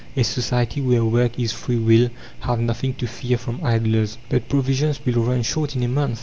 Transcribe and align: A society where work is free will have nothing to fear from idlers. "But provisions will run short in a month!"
A 0.17 0.23
society 0.23 0.81
where 0.81 1.05
work 1.05 1.37
is 1.39 1.51
free 1.51 1.75
will 1.77 2.09
have 2.39 2.59
nothing 2.59 2.95
to 2.95 3.05
fear 3.05 3.37
from 3.37 3.63
idlers. 3.63 4.17
"But 4.29 4.49
provisions 4.49 4.99
will 5.05 5.21
run 5.21 5.43
short 5.43 5.75
in 5.75 5.83
a 5.83 5.87
month!" 5.87 6.19